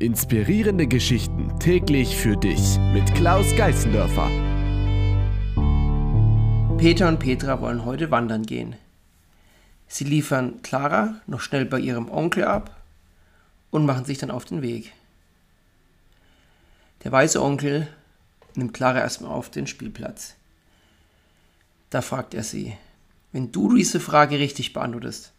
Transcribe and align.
Inspirierende 0.00 0.86
Geschichten 0.86 1.58
täglich 1.58 2.16
für 2.16 2.34
dich 2.34 2.78
mit 2.94 3.14
Klaus 3.14 3.54
Geißendörfer. 3.54 4.30
Peter 6.78 7.06
und 7.06 7.18
Petra 7.18 7.60
wollen 7.60 7.84
heute 7.84 8.10
wandern 8.10 8.46
gehen. 8.46 8.76
Sie 9.88 10.04
liefern 10.04 10.62
Clara 10.62 11.16
noch 11.26 11.42
schnell 11.42 11.66
bei 11.66 11.78
ihrem 11.78 12.10
Onkel 12.10 12.44
ab 12.44 12.80
und 13.70 13.84
machen 13.84 14.06
sich 14.06 14.16
dann 14.16 14.30
auf 14.30 14.46
den 14.46 14.62
Weg. 14.62 14.90
Der 17.04 17.12
weiße 17.12 17.42
Onkel 17.42 17.86
nimmt 18.54 18.72
Clara 18.72 19.00
erstmal 19.00 19.32
auf 19.32 19.50
den 19.50 19.66
Spielplatz. 19.66 20.34
Da 21.90 22.00
fragt 22.00 22.32
er 22.32 22.42
sie, 22.42 22.74
wenn 23.32 23.52
du 23.52 23.76
diese 23.76 24.00
Frage 24.00 24.38
richtig 24.38 24.72
beantwortest, 24.72 25.32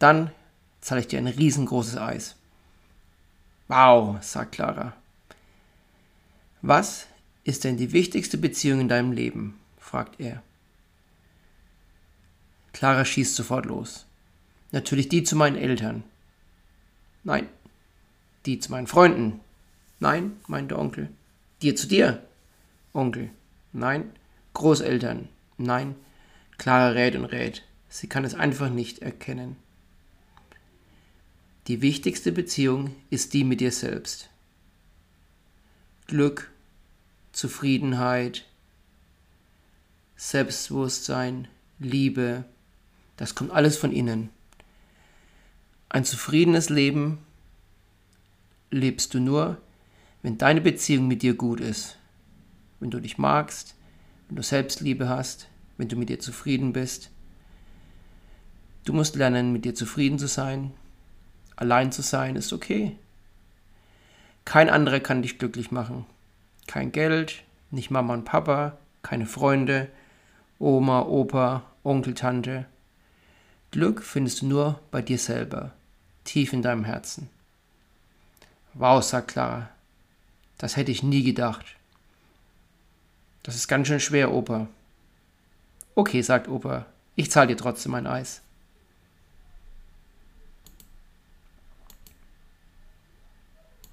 dann 0.00 0.32
zahle 0.80 1.02
ich 1.02 1.06
dir 1.06 1.20
ein 1.20 1.28
riesengroßes 1.28 1.98
Eis. 1.98 2.34
Wow, 3.72 4.22
sagt 4.22 4.52
Clara. 4.52 4.92
Was 6.60 7.06
ist 7.42 7.64
denn 7.64 7.78
die 7.78 7.92
wichtigste 7.92 8.36
Beziehung 8.36 8.80
in 8.80 8.88
deinem 8.90 9.12
Leben? 9.12 9.58
fragt 9.78 10.20
er. 10.20 10.42
Clara 12.74 13.06
schießt 13.06 13.34
sofort 13.34 13.64
los. 13.64 14.04
Natürlich 14.72 15.08
die 15.08 15.24
zu 15.24 15.36
meinen 15.36 15.56
Eltern. 15.56 16.04
Nein. 17.24 17.48
Die 18.44 18.58
zu 18.58 18.70
meinen 18.70 18.88
Freunden. 18.88 19.40
Nein, 20.00 20.32
meint 20.48 20.70
der 20.70 20.78
Onkel. 20.78 21.08
Dir 21.62 21.74
zu 21.74 21.86
dir. 21.86 22.22
Onkel. 22.92 23.30
Nein. 23.72 24.12
Großeltern. 24.52 25.30
Nein. 25.56 25.94
Clara 26.58 26.88
rät 26.88 27.16
und 27.16 27.24
rät. 27.24 27.62
Sie 27.88 28.06
kann 28.06 28.26
es 28.26 28.34
einfach 28.34 28.68
nicht 28.68 28.98
erkennen. 28.98 29.56
Die 31.68 31.80
wichtigste 31.80 32.32
Beziehung 32.32 32.94
ist 33.10 33.34
die 33.34 33.44
mit 33.44 33.60
dir 33.60 33.70
selbst. 33.70 34.28
Glück, 36.08 36.50
Zufriedenheit, 37.30 38.44
Selbstbewusstsein, 40.16 41.46
Liebe, 41.78 42.44
das 43.16 43.36
kommt 43.36 43.52
alles 43.52 43.76
von 43.76 43.92
innen. 43.92 44.30
Ein 45.88 46.04
zufriedenes 46.04 46.68
Leben 46.68 47.18
lebst 48.72 49.14
du 49.14 49.20
nur, 49.20 49.60
wenn 50.22 50.38
deine 50.38 50.60
Beziehung 50.60 51.06
mit 51.06 51.22
dir 51.22 51.34
gut 51.34 51.60
ist. 51.60 51.96
Wenn 52.80 52.90
du 52.90 52.98
dich 52.98 53.18
magst, 53.18 53.76
wenn 54.26 54.36
du 54.36 54.42
Selbstliebe 54.42 55.08
hast, 55.08 55.48
wenn 55.76 55.88
du 55.88 55.94
mit 55.94 56.08
dir 56.08 56.18
zufrieden 56.18 56.72
bist. 56.72 57.10
Du 58.84 58.92
musst 58.92 59.14
lernen, 59.14 59.52
mit 59.52 59.64
dir 59.64 59.76
zufrieden 59.76 60.18
zu 60.18 60.26
sein, 60.26 60.72
Allein 61.56 61.92
zu 61.92 62.02
sein 62.02 62.36
ist 62.36 62.52
okay. 62.52 62.96
Kein 64.44 64.68
anderer 64.68 65.00
kann 65.00 65.22
dich 65.22 65.38
glücklich 65.38 65.70
machen. 65.70 66.06
Kein 66.66 66.92
Geld, 66.92 67.42
nicht 67.70 67.90
Mama 67.90 68.14
und 68.14 68.24
Papa, 68.24 68.76
keine 69.02 69.26
Freunde, 69.26 69.88
Oma, 70.58 71.02
Opa, 71.02 71.62
Onkel, 71.84 72.14
Tante. 72.14 72.66
Glück 73.70 74.02
findest 74.02 74.42
du 74.42 74.46
nur 74.46 74.80
bei 74.90 75.02
dir 75.02 75.18
selber, 75.18 75.72
tief 76.24 76.52
in 76.52 76.62
deinem 76.62 76.84
Herzen. 76.84 77.28
Wow, 78.74 79.02
sagt 79.02 79.28
Clara, 79.28 79.68
das 80.58 80.76
hätte 80.76 80.92
ich 80.92 81.02
nie 81.02 81.22
gedacht. 81.22 81.66
Das 83.42 83.56
ist 83.56 83.68
ganz 83.68 83.88
schön 83.88 84.00
schwer, 84.00 84.32
Opa. 84.32 84.68
Okay, 85.94 86.22
sagt 86.22 86.48
Opa, 86.48 86.86
ich 87.16 87.30
zahle 87.30 87.48
dir 87.48 87.56
trotzdem 87.56 87.94
ein 87.94 88.06
Eis. 88.06 88.40